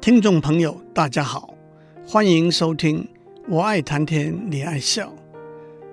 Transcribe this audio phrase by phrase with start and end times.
[0.00, 1.54] 听众朋友，大家好，
[2.06, 3.04] 欢迎收听
[3.46, 5.08] 《我爱谈天，你爱笑》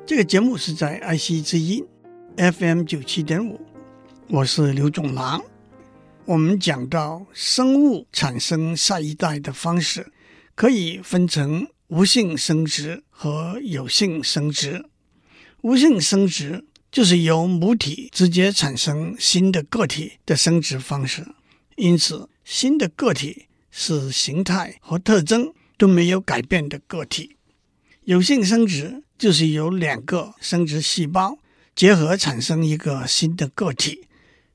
[0.06, 1.86] 这个节目是在爱惜之音
[2.38, 3.60] FM 九七点五，
[4.29, 5.44] 我是刘总郎。
[6.24, 10.10] 我们讲到生物产生下一代的方式，
[10.55, 14.85] 可以分成无性生殖和有性生殖。
[15.63, 21.27] 无性生殖就是由母体直接产生新的个体的生殖方式，
[21.76, 23.47] 因此新的个体
[23.80, 27.38] 是形态和特征都没有改变的个体。
[28.05, 31.38] 有性生殖就是由两个生殖细胞
[31.76, 34.08] 结合产生一个新的个体。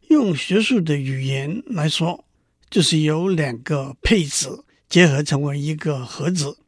[0.08, 2.24] 用学术的语言来说，
[2.68, 6.58] 就是由两个配子结合成为一个合子。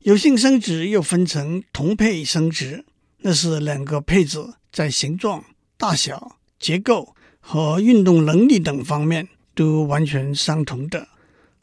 [0.00, 2.84] 有性生殖又分成同配生殖，
[3.18, 5.44] 那是两个配子在形状、
[5.76, 11.06] 大小、结构和运动能力等方面都完全相同的；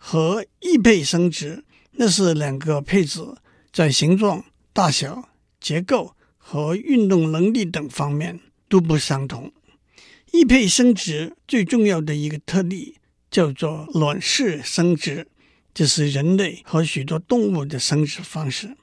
[0.05, 3.37] 和异配生殖，那是两个配子
[3.71, 5.29] 在形状、大小、
[5.61, 9.53] 结构和运动能力等方面都不相同。
[10.33, 12.97] 异配生殖最重要的一个特例
[13.31, 15.29] 叫做卵式生殖，
[15.73, 18.75] 这是人类和许多动物的生殖方式。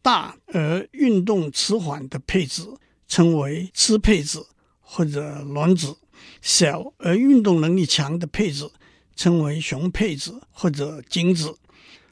[0.00, 4.46] 大而运动迟缓的配子称为雌配子
[4.80, 5.98] 或者卵子，
[6.40, 8.72] 小而运动能力强的配子
[9.14, 11.56] 称为雄配子或者精子。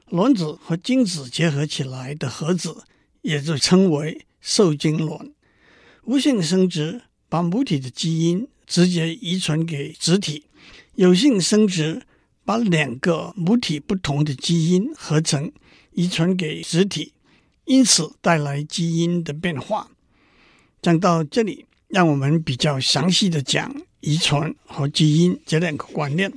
[0.09, 2.85] 卵子和精子结合起来的合子
[3.23, 5.33] 也就称为受精卵。
[6.05, 10.45] 无性生殖把母体的基因直接遗传给子体，
[10.97, 12.03] 有性生殖
[12.45, 15.51] 把两个母体不同的基因合成，
[15.93, 17.13] 遗传给子体，
[17.65, 19.89] 因此带来基因的变化。
[20.83, 26.31] 讲到这里，让我们比较详细的讲遗传和基因这两个观念。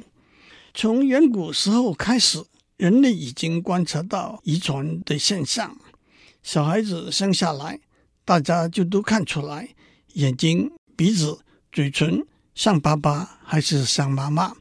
[0.78, 2.44] 从远古时候开始，
[2.76, 5.78] 人类已经观察到遗传的现象。
[6.44, 7.80] 小孩子生下来，
[8.26, 9.70] 大家就都看出来，
[10.16, 11.40] 眼睛、鼻子。
[11.72, 14.54] 嘴唇像爸爸还是像妈妈？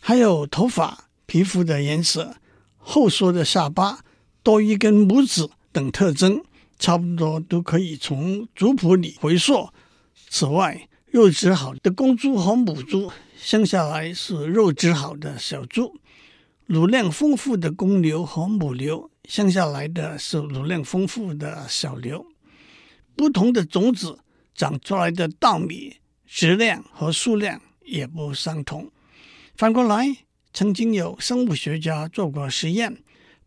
[0.00, 2.34] 还有头发、皮肤的颜色、
[2.76, 4.00] 后缩的下巴、
[4.42, 6.42] 多一根拇指等特征，
[6.80, 9.68] 差不多都可以从族谱里回溯。
[10.28, 13.12] 此外，肉质好的公猪和母猪
[13.46, 15.92] 生下来是肉质好的小猪；
[16.64, 22.24] 乳量丰富的公牛和母牛生下来的是乳量丰富的小牛。
[23.14, 24.20] 不同的种子
[24.54, 25.96] 长出来的稻米。
[26.26, 28.90] 质量和数量也不相同。
[29.54, 30.16] 反过来，
[30.54, 32.96] 曾经有生物学家做过实验，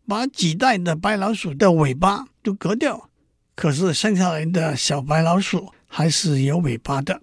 [0.06, 3.10] 把几代的白老鼠的尾巴都割掉，
[3.56, 7.20] 可是生下来的小白老鼠还是有尾巴的。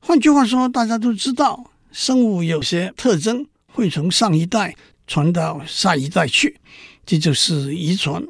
[0.00, 4.74] 换句话说，大家都知道，生物有些特征会从上一代
[5.06, 6.58] 传到下一代去，
[7.06, 8.20] 这就是遗传。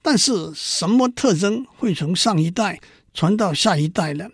[0.00, 2.80] 但是，什么特征会从上一代
[3.12, 4.30] 传到下一代呢？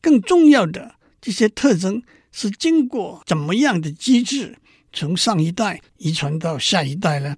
[0.00, 0.94] 更重要的。
[1.20, 2.02] 这些特征
[2.32, 4.56] 是经过怎么样的机制
[4.90, 7.36] 从上一代遗传到下一代呢？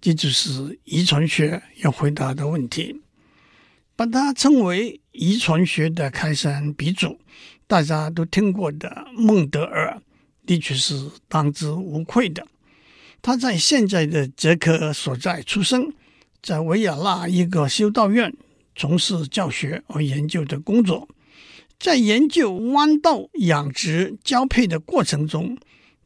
[0.00, 3.00] 这就是遗传学要回答的问题。
[3.96, 7.18] 把它称为遗传学的开山鼻祖，
[7.66, 10.00] 大家都听过的孟德尔，
[10.46, 12.46] 的确是当之无愧的。
[13.20, 15.92] 他在现在的捷克所在出生，
[16.42, 18.34] 在维也纳一个修道院
[18.74, 21.08] 从事教学和研究的工作。
[21.78, 25.56] 在研究豌豆养殖交配的过程中，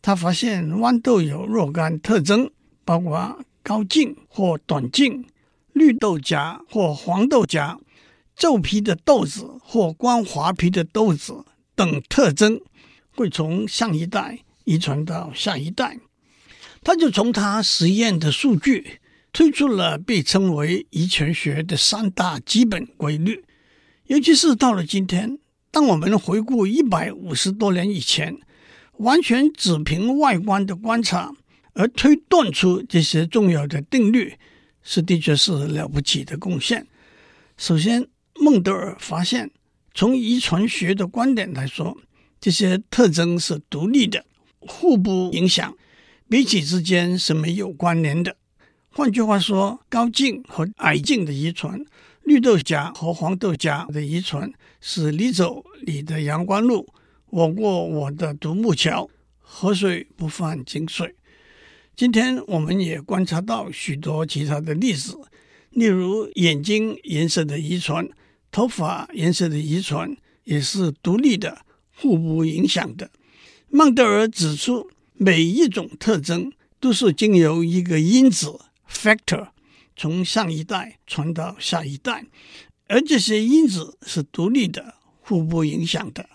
[0.00, 2.50] 他发现豌豆有若干特征，
[2.84, 5.24] 包括高茎或短茎、
[5.72, 7.78] 绿豆荚或黄豆荚、
[8.34, 12.60] 皱皮的豆子或光滑皮的豆子等特征，
[13.16, 15.98] 会从上一代遗传到下一代。
[16.84, 19.00] 他就从他实验的数据
[19.32, 23.44] 推出了被称为遗传学的三大基本规律，
[24.06, 25.38] 尤其是到了今天。
[25.72, 28.38] 当我们回顾一百五十多年以前，
[28.98, 31.32] 完全只凭外观的观察
[31.74, 34.34] 而推断出这些重要的定律，
[34.82, 36.86] 是的确是了不起的贡献。
[37.58, 38.06] 首先，
[38.36, 39.50] 孟德尔发现，
[39.92, 41.98] 从遗传学的观点来说，
[42.40, 44.24] 这些特征是独立的，
[44.60, 45.76] 互不影响，
[46.28, 48.36] 彼此之间是没有关联的。
[48.90, 51.84] 换句话说，高茎和矮茎的遗传。
[52.22, 56.92] 绿豆荚和黄豆荚的遗传是你走你的阳关路，
[57.30, 59.08] 我过我的独木桥，
[59.38, 61.14] 河水不犯井水。
[61.94, 65.16] 今天我们也观察到许多其他的例子，
[65.70, 68.08] 例如眼睛颜色的遗传、
[68.50, 71.64] 头发颜色的遗传也是独立的、
[71.96, 73.10] 互不影响的。
[73.68, 79.48] 孟德尔指出，每一种特征都是经由一个因子 factor
[79.96, 82.24] 从上一代传到下一代，
[82.86, 86.28] 而这些因子是独立的、互不影响的。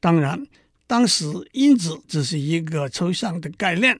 [0.00, 0.46] 当然，
[0.86, 3.98] 当时因子只是一个抽象的概念，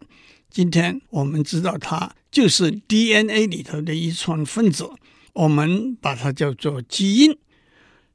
[0.48, 4.88] 今天我们知道它就是 DNA 里头的一串分子，
[5.34, 7.36] 我们把它叫做基因。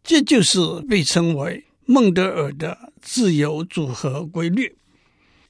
[0.04, 0.60] 这就是
[0.90, 4.76] 被称为孟德尔的自由组合规律。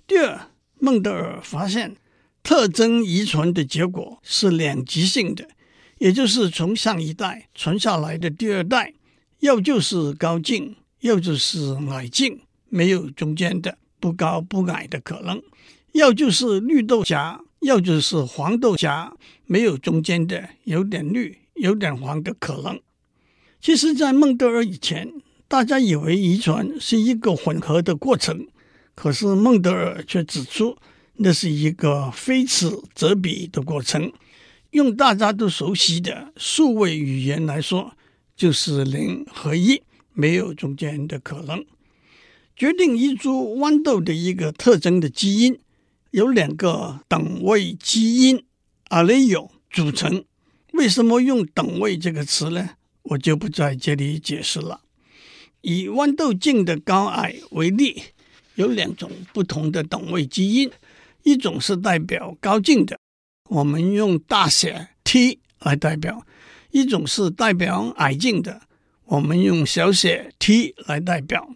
[0.08, 0.50] 第二，
[0.80, 1.96] 孟德尔发现。
[2.48, 5.48] 特征遗传的结果是两极性的，
[5.98, 8.94] 也就是从上一代传下来的第二代，
[9.40, 12.40] 要就是高进，要就是矮进，
[12.70, 15.40] 没有中间的不高不矮的可能；
[15.94, 19.18] 要就是绿豆荚，要就是黄豆荚，
[19.48, 22.80] 没有中间的有点绿有点黄的可能。
[23.60, 25.12] 其实，在孟德尔以前，
[25.48, 28.48] 大家以为遗传是一个混合的过程，
[28.96, 30.78] 可是孟德尔却指出。
[31.18, 34.12] 那是一个非此则彼的过程。
[34.72, 37.94] 用大家都熟悉的数位语言来说，
[38.36, 39.82] 就是零和一，
[40.12, 41.64] 没有中间的可能。
[42.54, 45.58] 决定一株豌豆的一个特征的基因，
[46.12, 48.44] 由两个等位基因
[48.90, 50.26] allele 组成。
[50.74, 52.72] 为什么用等位这个词呢？
[53.04, 54.82] 我就不在这里解释了。
[55.66, 58.04] 以豌豆茎的高矮为例，
[58.54, 60.72] 有两种不同的等位基因。
[61.24, 63.00] 一种是代表高茎的，
[63.50, 66.20] 我们用大写 T 来代表；
[66.70, 68.62] 一种是代表矮茎的，
[69.06, 71.56] 我们用小写 t 来代表。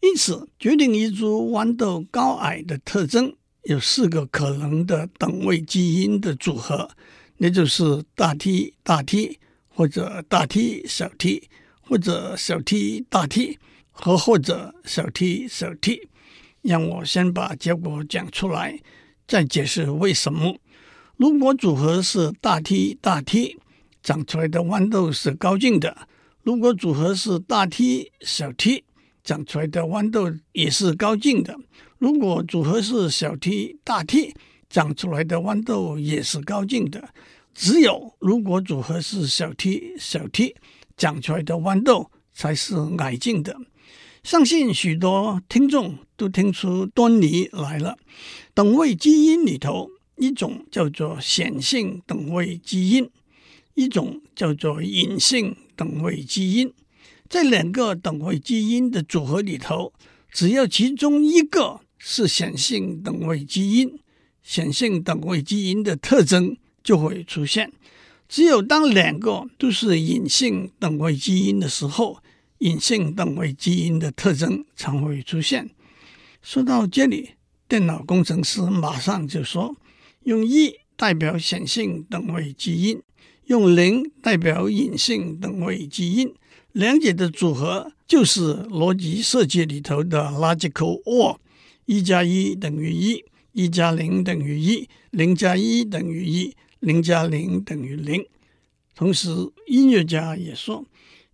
[0.00, 3.32] 因此，决定一株豌豆高矮的特征
[3.62, 6.90] 有四个可能的等位基因的组合，
[7.36, 9.38] 那就是大 T 大 T，
[9.68, 11.48] 或者大 T 小 t，
[11.88, 13.58] 或者小 t 大 T，
[13.90, 16.08] 和或者小 t 小 t。
[16.62, 18.80] 让我先把结果讲出来，
[19.28, 20.58] 再解释为什么。
[21.16, 23.56] 如果组合是大 T 大 T，
[24.02, 25.96] 长出来的豌豆是高茎的；
[26.42, 28.84] 如果组合是大 T 小 t，
[29.22, 31.54] 长出来的豌豆也是高茎的；
[31.98, 34.34] 如果组合是小 t 大 T，
[34.68, 37.08] 长出来的豌豆也是高茎的。
[37.54, 40.56] 只有如果组合是小 t 小 t，
[40.96, 43.56] 长出来的豌豆才是矮进的。
[44.22, 47.96] 相信许多听众都听出端倪来了。
[48.54, 53.08] 等位基因里头，一种叫做显性等位基因，
[53.74, 56.72] 一种叫做隐性等位基因。
[57.28, 59.92] 在两个等位基因的组合里头，
[60.32, 63.98] 只要其中一个是显性等位基因，
[64.42, 67.72] 显性等位基因的特征就会出现。
[68.28, 72.18] 只有当两个都是隐性等位基因的时候，
[72.58, 75.70] 隐性等位基因的特征常会出现。
[76.42, 77.30] 说到这里，
[77.68, 79.76] 电脑工程师马上就说：
[80.24, 83.00] 用一代表显性等位基因，
[83.46, 86.32] 用零代表隐性等位基因，
[86.72, 91.36] 两者的组合就是逻辑设计里头的 logical or，
[91.84, 98.26] 一加一等于一，一加零等于一，零加一等于一，零加零等于零。
[98.94, 99.28] 同时，
[99.66, 100.84] 音乐家也说。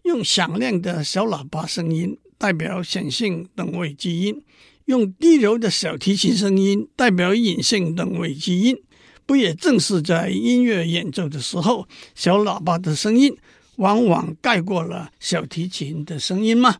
[0.03, 4.43] 用响亮的小喇叭声音代表显性等位基因，
[4.87, 8.77] 用低柔的小提琴声音代表隐性等位基因。
[9.25, 13.37] 不也正是在音乐演奏的时候，小喇叭的声音
[13.77, 16.79] 往往盖过了小提琴的声音吗？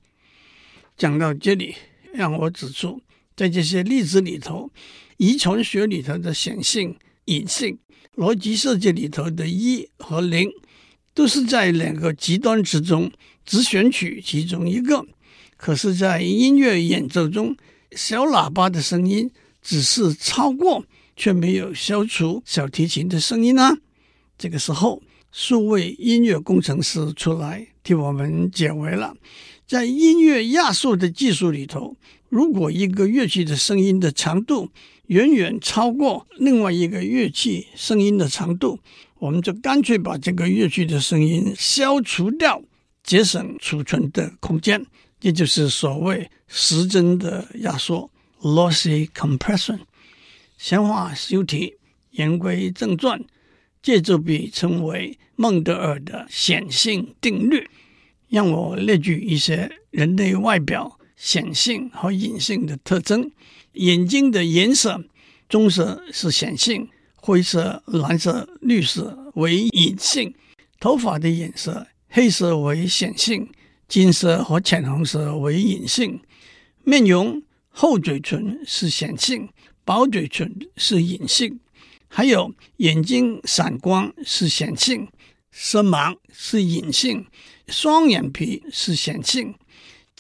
[0.97, 1.77] 讲到这里，
[2.13, 3.01] 让我指出，
[3.37, 4.69] 在这些例子里头，
[5.19, 7.79] 遗传学里头的显性、隐性，
[8.17, 10.51] 逻辑设计里头的一和零。
[11.15, 13.13] 都是在两个极端之中
[13.45, 15.05] 只选取其中一个，
[15.59, 17.55] 可是，在音乐演奏中，
[17.91, 23.77] 小喇叭的声音只是超过，却没有消除小提琴的声音啊。
[24.39, 29.15] 这个时候，数位音乐工程师出来替我们解围了。
[29.67, 31.95] 在音乐压缩的技术里头，
[32.31, 34.71] 如果一个乐器的声音的长度
[35.13, 38.81] 远远超过另外一个乐器声音的长度，
[39.19, 42.63] 我们就干脆把这个乐器的声音消除掉，
[43.05, 44.87] 节省储存的空间，
[45.21, 49.81] 也就是所谓时针的压缩 （lossy compression）。
[50.57, 51.75] 闲话休提，
[52.13, 53.23] 言归正传，
[53.83, 57.69] 这就被称为孟德尔的显性定律。
[58.31, 63.31] 让我列举一些人类外表显性和隐性的特征：
[63.75, 65.05] 眼睛的颜色，
[65.49, 66.89] 棕色是显性。
[67.15, 70.33] 灰色、蓝色、绿色为隐性；
[70.81, 73.49] 头发的颜色，黑色为显性，
[73.87, 76.19] 金色和浅红色为隐性；
[76.83, 79.49] 面容，厚嘴唇是显性，
[79.85, 81.61] 薄嘴唇是隐性；
[82.09, 85.07] 还有眼睛闪光是显性，
[85.53, 87.25] 色盲是隐性，
[87.69, 89.55] 双眼皮是显性，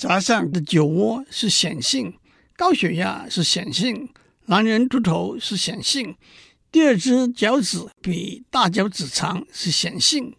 [0.03, 2.13] 扎上的酒窝是显性，
[2.57, 4.09] 高血压是显性，
[4.47, 6.17] 男人秃头是显性，
[6.73, 10.35] 第二只脚趾比大脚趾长是显性。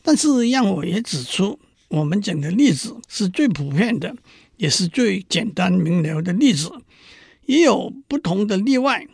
[0.00, 4.14] 但是让我也指出，我们讲的例子是最普遍的，
[4.58, 6.70] 也是最简单明了的例子，
[7.46, 9.04] 也有不同的例外。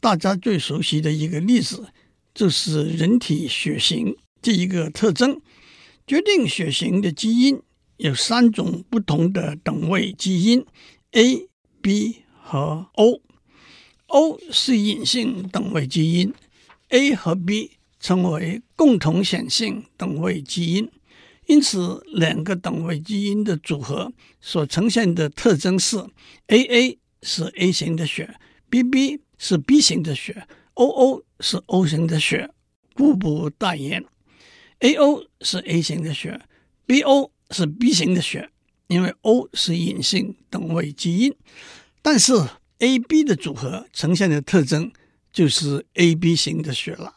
[0.00, 1.86] 大家最熟悉的一个例子，
[2.34, 5.40] 就是人体血型这一个特征。
[6.06, 7.60] 决定血型的基因
[7.96, 10.64] 有三种不同的等位基因
[11.12, 11.48] ：A、
[11.80, 13.20] B 和 O。
[14.06, 16.32] O 是隐性等位基因
[16.90, 20.90] ，A 和 B 称为共同显性等位基因。
[21.46, 25.96] 因此，两个等位基因的组合所呈现的特征是
[26.48, 28.34] ：AA 是 A 型的血
[28.70, 29.20] ，BB。
[29.38, 32.50] 是 B 型的血，OO 是 O 型的血，
[32.94, 34.02] 故不代言。
[34.80, 36.40] AO 是 A 型的血
[36.86, 38.50] ，BO 是 B 型的血，
[38.88, 41.34] 因为 O 是隐性等位基因。
[42.02, 42.32] 但是
[42.78, 44.92] AB 的组合呈现的特征
[45.32, 47.14] 就是 AB 型的血了。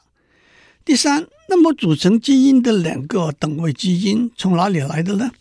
[0.83, 5.31] 第三，那么组成基因的两个等位基因从哪里来的呢？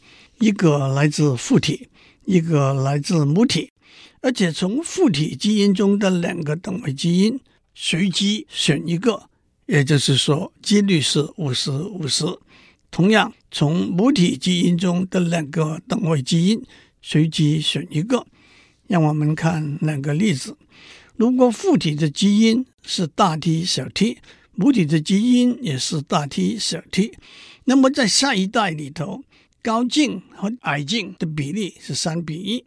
[0.40, 1.88] 一个来自父体，
[2.24, 3.70] 一个来自母体。
[4.20, 7.40] 而且从父体基因中的两个等位基因
[7.74, 9.30] 随机选一个，
[9.66, 12.24] 也就是说几率是五十五十。
[12.90, 16.62] 同样，从母体基因中的两个等位基因
[17.00, 18.26] 随机选一个。
[18.86, 20.56] 让我们看两个例子：
[21.16, 24.16] 如果父体的基因是大 T 小 t，
[24.54, 27.12] 母体的基因也是大 T 小 t，
[27.64, 29.22] 那么在下一代里头，
[29.62, 32.64] 高径和矮径的比例是三比一。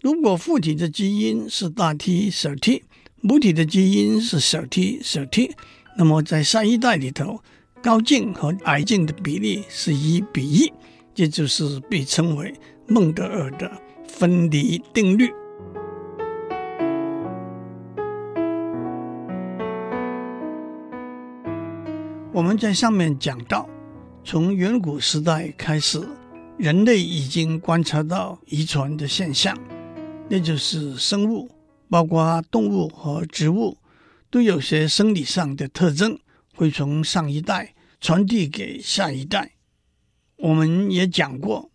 [0.00, 2.84] 如果父体的基因是大 T 小 t，
[3.20, 5.54] 母体的基因是小 t 小 t，
[5.98, 7.42] 那么在下一代里头，
[7.82, 10.72] 高径和矮径的比例是一比一，
[11.14, 12.52] 这就是被称为
[12.86, 13.70] 孟德尔的
[14.06, 15.30] 分离定律。
[22.32, 23.68] 我们在上面讲到，
[24.24, 26.00] 从远古时代开始，
[26.56, 29.56] 人类已经观察到遗传的现象。
[30.28, 31.48] 那就是生物，
[31.88, 33.76] 包括动物和植物，
[34.30, 36.18] 都有些生理上的特征，
[36.58, 39.52] 会从上一代传递给下一代。
[40.38, 41.70] 我们也讲过，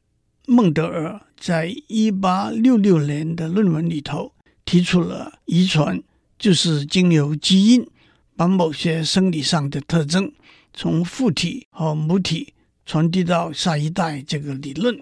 [0.46, 4.34] 孟德尔在一八六六年的论文里头
[4.66, 6.04] 提出了遗传
[6.38, 7.88] 就是经由基因
[8.36, 10.30] 把某些生理上的特征
[10.74, 12.54] 从父体和母体
[12.86, 15.02] 传递到下一代这个理论。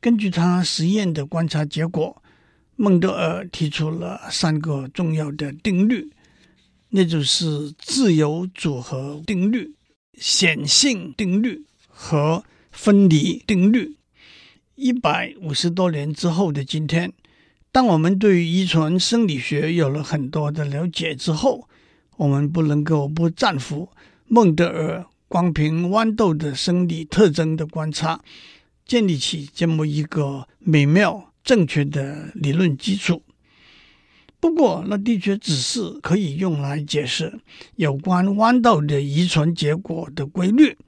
[0.00, 2.22] 根据他实验的观察结果。
[2.78, 6.12] 孟德尔提出了三个重要的定律，
[6.90, 9.74] 那就是自由组合定律、
[10.14, 13.96] 显性定律和分离定律。
[14.74, 17.12] 一百五十多年之后的今天，
[17.72, 21.68] 当我们对遗传生理学有了很多的了解之后，
[22.16, 23.88] 我们不能够不赞服
[24.26, 28.22] 孟德尔光凭豌豆的生理特征的观察，
[28.84, 31.32] 建立起这么一个美妙。
[31.46, 33.22] 正确的理论基础，
[34.46, 37.40] 不过那的确只是可以用来解释
[37.74, 40.78] 有关弯道的遗传结果的规律。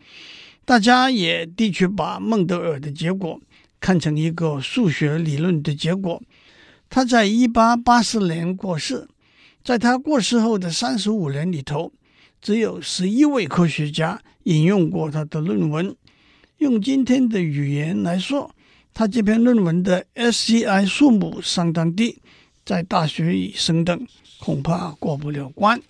[0.64, 3.40] 大家也的确把孟德尔的结果
[3.80, 6.22] 看成一个数学理论的结果。
[6.88, 9.08] 他在一八八四年过世，
[9.64, 11.92] 在他过世后的三十五年里头，
[12.40, 15.96] 只有十一位科学家引用过他的论文。
[16.58, 18.54] 用今天的语言来说，
[18.94, 22.22] 他这篇论文的 SCI 数目相当低，
[22.68, 24.06] 在大学里升等
[24.38, 25.80] 恐怕过不了关。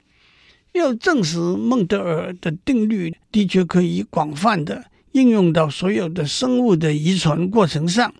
[0.70, 8.14] 要证实孟德尔的定律的确可以广泛的应用到所有的生物的遗传过程上，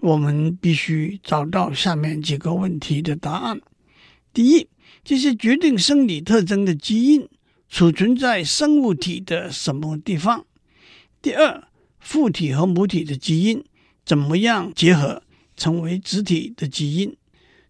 [0.00, 3.60] 我们必须找到下面几个问题的答案：
[4.32, 4.66] 第一，
[5.04, 7.28] 这些决定生理特征的基因
[7.68, 10.46] 储存在生物体的什么地方？
[11.20, 11.64] 第二，
[11.98, 13.62] 父体和母体的基因。
[14.02, 15.22] 怎么样结合
[15.54, 17.14] 成为子体的基因？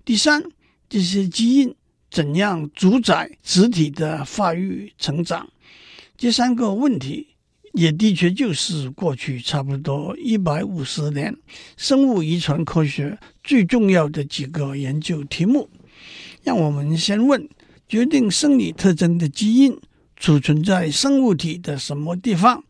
[0.04, 0.42] 第三，
[0.88, 1.74] 这些基因
[2.10, 5.48] 怎样主宰子体的发育成长？
[6.16, 7.28] 这三个问题
[7.72, 11.36] 也的确就是过去差不多一百五十年
[11.76, 15.68] 生物遗传科学最重要的几个研究题目。
[16.42, 17.48] 让我们先问：
[17.86, 19.78] 决定生理特征的基因
[20.16, 22.64] 储存在生物体的什么地方？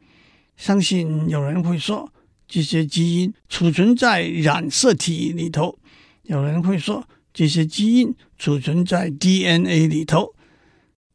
[0.56, 2.12] 相信有人会说。
[2.52, 5.78] 这些基因储存在染色体里头，
[6.24, 10.34] 有人会说这些基因储存在 DNA 里头。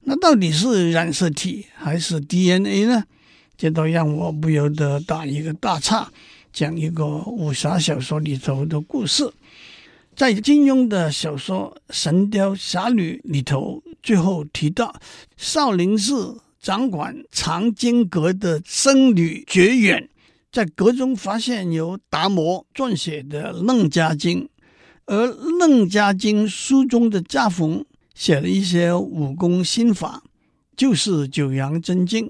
[0.01, 3.03] 那到底是染色体还是 DNA 呢？
[3.57, 6.11] 这都让我不由得打一个大岔，
[6.51, 9.31] 讲一个武侠小说里头的故事。
[10.15, 14.95] 在金庸的小说《神雕侠侣》里头，最后提到
[15.35, 20.07] 少林寺掌管藏经阁的僧侣觉远，
[20.51, 24.43] 在阁中发现由达摩撰写的《楞伽经》，
[25.07, 25.27] 而
[25.59, 27.85] 《楞伽经》书中的家缝
[28.15, 30.23] 写了一些武功心法，
[30.75, 32.27] 就是《九阳真经》。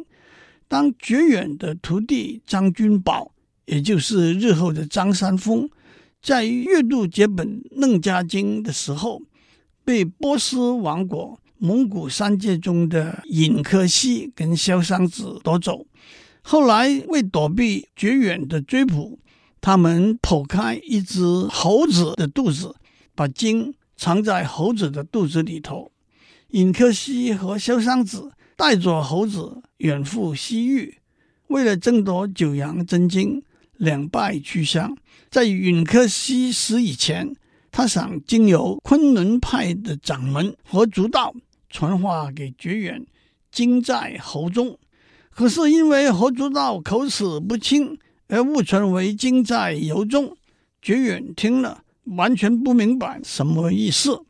[0.67, 3.32] 当觉远的徒弟张君宝，
[3.65, 5.70] 也就是日后的张三丰，
[6.22, 9.22] 在阅读这本《楞伽经》的时候，
[9.86, 15.86] 被波斯王国蒙古三界中的尹克西跟萧商子夺走。
[16.41, 19.17] 后来为躲避觉远的追捕，
[19.65, 22.75] 他们剖开一只猴子的肚子，
[23.15, 25.91] 把经藏在猴子的肚子里头。
[26.50, 31.00] 尹克西和萧商子带着猴子远赴西域，
[31.48, 33.41] 为了争夺《九阳真经》，
[33.77, 34.95] 两败俱伤。
[35.31, 37.36] 在尹克西死以前，
[37.72, 41.34] 他想经由昆仑派的掌门何足道
[41.72, 43.03] 传话给觉远，
[43.51, 44.77] 经在喉中。
[45.31, 50.36] 可是因为何足道口齿不清，而误传为经在由中。
[50.82, 54.22] 觉远听了完全不明白什么意思。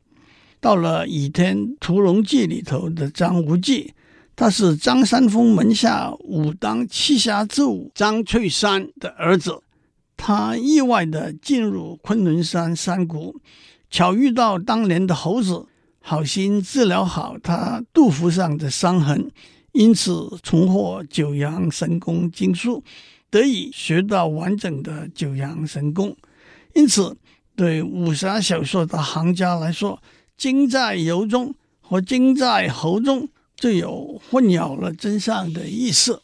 [0.61, 3.93] 到了《倚天屠龙记》里头的张无忌，
[4.35, 9.61] 他是张三丰门下武当七侠之五张翠山的儿子。
[10.17, 13.39] 他意外地进入昆仑山山谷，
[13.89, 15.65] 巧遇到当年的猴子，
[15.99, 19.29] 好心治疗好他肚腹上的伤痕，
[19.73, 22.81] 因此重获九阳神功经术，
[23.35, 26.15] 得以学到完整的九阳神功。
[26.73, 27.17] 因此，
[27.53, 30.01] 对武侠小说的行家来说，
[30.37, 33.27] 精在由中和精在喉中
[33.57, 36.21] 就有混淆了真相的意思。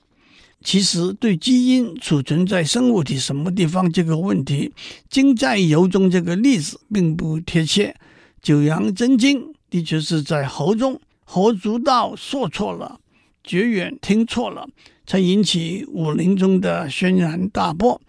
[0.63, 4.71] 其实，对基因储存在生物体什么地方这个问题
[5.12, 7.89] ，“精在由中”这个例子并不贴切。
[8.41, 13.01] 《九阳真经》的确是在喉中，喉足道说错了，
[13.43, 14.69] 觉远听错了，
[15.12, 18.02] 才引起武林中的轩然大波。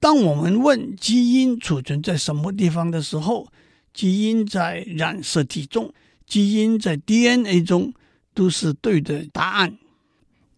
[0.00, 3.46] 当我们问基因储存在什么地方的时候，
[3.94, 5.94] 基因在染色体中，
[6.26, 7.94] 基因在 DNA 中，
[8.34, 9.78] 都是对的答案。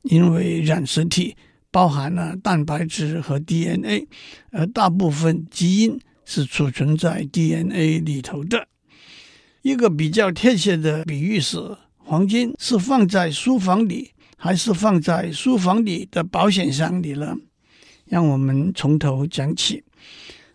[0.05, 1.37] 因为染色体
[1.71, 4.09] 包含了蛋白质和 DNA，
[4.51, 8.67] 而大部分基因是储存在 DNA 里头的。
[9.61, 14.13] 一个比较贴切的比喻是：黄金是放在书房里，
[14.45, 17.37] 还是放在书房里的保险箱里呢？
[18.07, 19.85] 让我们从头讲起。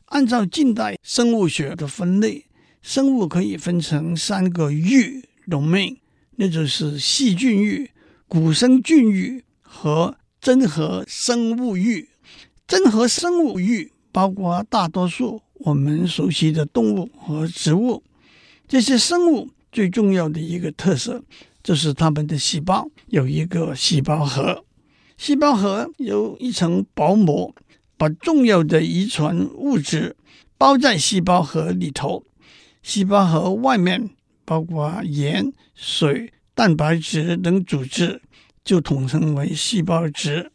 [0.07, 2.47] 按照近代生物学的分类，
[2.81, 5.95] 生物可以分成三个域 （domain），
[6.35, 7.89] 那就是细菌域。
[8.27, 12.09] 古生菌域和真核生物域，
[12.67, 18.03] 真核生物域包括大多数我们熟悉的动物和植物。
[18.67, 21.23] 这些生物最重要的一个特色
[21.67, 24.63] 就是它们的细胞有一个细胞核，
[25.17, 27.53] 细胞核有一层薄膜，
[27.97, 30.15] 把重要的遗传物质
[30.57, 32.23] 包在细胞核里头。
[32.81, 34.11] 细胞核外面
[34.45, 36.31] 包括盐、水。
[36.55, 38.21] 蛋白质等组织
[38.63, 40.51] 就统称为细胞质。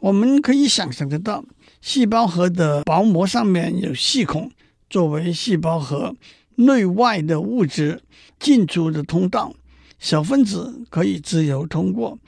[0.00, 1.42] 我们可以想象得到，
[1.80, 4.52] 细胞核的薄膜上面有细孔，
[4.90, 6.14] 作为细胞核
[6.56, 8.02] 内外的物质
[8.38, 9.52] 进出的通道，
[9.98, 12.18] 小分子可以自由通过。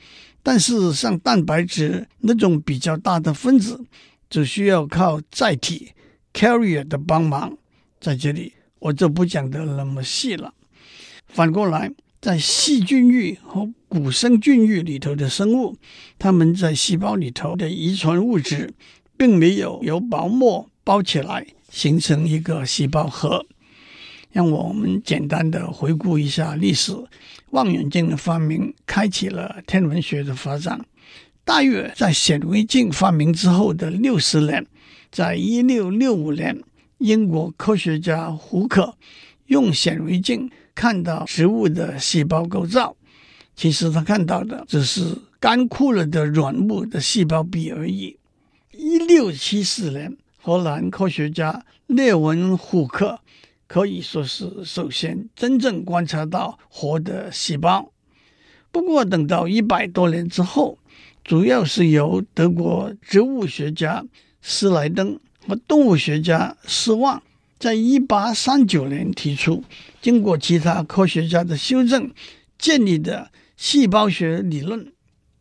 [0.43, 3.85] 但是像蛋白质那种比较大的分子，
[4.29, 5.91] 只需要靠载体
[6.33, 7.57] carrier 的帮忙。
[7.99, 10.53] 在这里我就不讲得那么细了。
[11.27, 11.91] 反过来。
[12.21, 15.77] 在细菌域和古生菌域里头的生物，
[16.17, 18.73] 它们在细胞里头的遗传物质，
[19.15, 23.45] 并没有由薄膜包起来形成一个细胞核。
[24.31, 26.93] 让我们简单的回顾一下历史：
[27.51, 30.85] 望远镜的发明开启了天文学的发展。
[31.43, 34.65] 大约在显微镜发明之后的六十年，
[35.11, 36.61] 在一六六五年，
[36.99, 38.95] 英国科学家胡克
[39.47, 40.49] 用显微镜。
[40.75, 42.95] 看到植物的细胞构造，
[43.53, 45.03] 其实他看到的只是
[45.37, 48.17] 干枯了的软木的细胞壁而已。
[48.71, 53.19] 一六七四年，荷兰科学家列文虎克
[53.69, 57.91] 可以说是首先真正观察到活的细胞。
[58.71, 60.79] 不过，等到一百多年之后，
[61.23, 64.03] 主要是由德国植物学家
[64.41, 67.21] 施莱登和动物学家施旺。
[67.59, 69.63] 在一八三九年提出，
[70.01, 72.09] 经过其他科学家的修正，
[72.57, 74.91] 建立的细胞学理论：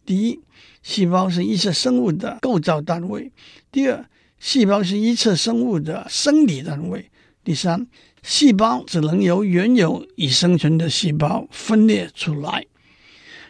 [0.04, 0.40] 第一，
[0.82, 3.30] 细胞是一切生物的构造单位；
[3.72, 4.04] 第二，
[4.38, 7.04] 细胞是一切生物的生理单位；
[7.48, 7.86] 第三，
[8.22, 12.66] 细胞只能由原有已生存的细胞分裂出来。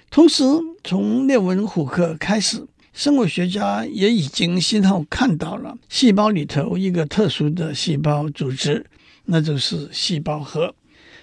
[0.09, 0.45] 同时，
[0.85, 8.87] 从列文虎克开始，生物学家也已经先后看到了细胞里头一个特殊的细胞组织，
[9.25, 10.73] 那就是细胞核。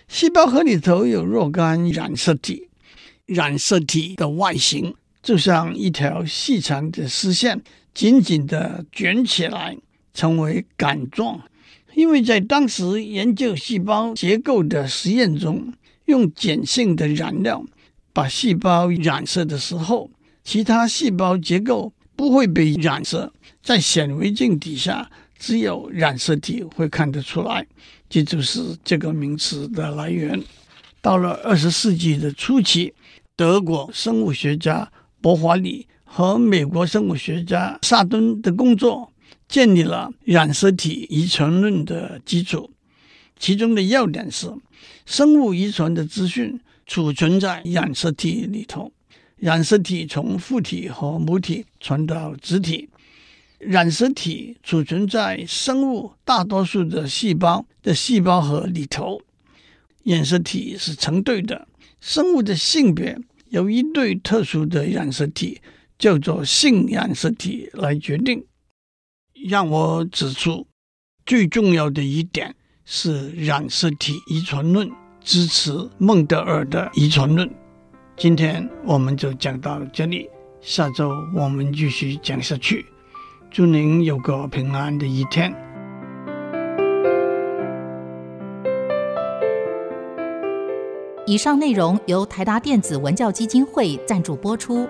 [0.10, 2.68] 细胞核里头有若干染色体，
[3.26, 9.78] 染色体的外形就像一条细长的丝线，紧紧地卷起来，
[10.14, 11.40] 成为杆状。
[11.96, 15.74] 因为在当时研究细胞结构的实验中，
[16.06, 17.66] 用碱性的染料
[18.14, 20.12] 把细胞染色的时候，
[20.44, 27.66] 其他细胞结构不会被染色，在显微镜底下，只有染色体会看得出来。
[28.10, 30.42] 这就是这个名词的来源。
[31.02, 32.94] 到了二十世纪的初期，
[33.36, 39.12] 德国生物学家伯华里和美国生物学家萨顿的工作，
[39.56, 42.70] 建立了染色体遗传论的基础。
[43.40, 44.54] 其中的要点是，
[45.06, 48.92] 生物遗传的资讯储存在染色体里头，
[49.38, 52.90] 染色体从父体和母体传到子体。
[53.60, 59.22] 染色体储存在生物大多数的细胞的细胞核里头，
[60.04, 61.66] 染色体是成对的。
[62.02, 63.18] 生物的性别
[63.52, 65.62] 由一对特殊的染色体
[65.98, 68.44] 叫做性染色体来决定。
[69.48, 70.66] 让我指出，
[71.24, 74.90] 最重要的一点是染色体遗传论
[75.22, 77.48] 支持孟德尔的遗传论。
[78.18, 80.28] 今天我们就讲到这里，
[80.62, 82.88] 下周我们继续讲下去。
[83.52, 85.54] 祝您有个平安的一天。
[91.28, 94.88] 以上内容由台达电子文教基金会赞助播出。